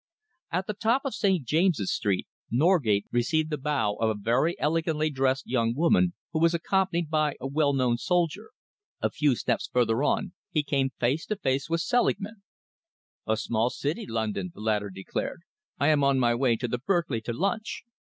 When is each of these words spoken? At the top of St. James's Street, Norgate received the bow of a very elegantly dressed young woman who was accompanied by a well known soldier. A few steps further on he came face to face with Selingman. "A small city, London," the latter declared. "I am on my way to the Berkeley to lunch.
At 0.51 0.65
the 0.65 0.73
top 0.73 1.03
of 1.05 1.13
St. 1.13 1.45
James's 1.45 1.93
Street, 1.93 2.27
Norgate 2.49 3.05
received 3.11 3.51
the 3.51 3.57
bow 3.59 3.97
of 3.97 4.09
a 4.09 4.19
very 4.19 4.59
elegantly 4.59 5.11
dressed 5.11 5.45
young 5.45 5.75
woman 5.75 6.15
who 6.33 6.39
was 6.39 6.55
accompanied 6.55 7.11
by 7.11 7.35
a 7.39 7.45
well 7.45 7.71
known 7.71 7.97
soldier. 7.97 8.49
A 8.99 9.11
few 9.11 9.35
steps 9.35 9.69
further 9.71 10.01
on 10.03 10.33
he 10.49 10.63
came 10.63 10.89
face 10.99 11.27
to 11.27 11.35
face 11.35 11.69
with 11.69 11.81
Selingman. 11.81 12.41
"A 13.27 13.37
small 13.37 13.69
city, 13.69 14.07
London," 14.07 14.49
the 14.55 14.59
latter 14.61 14.89
declared. 14.89 15.41
"I 15.77 15.89
am 15.89 16.03
on 16.03 16.17
my 16.17 16.33
way 16.33 16.55
to 16.55 16.67
the 16.67 16.79
Berkeley 16.79 17.21
to 17.21 17.33
lunch. 17.33 17.83